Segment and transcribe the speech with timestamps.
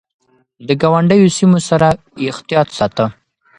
[0.67, 1.87] د ګاونډيو سيمو سره
[2.21, 3.05] يې احتياط ساته.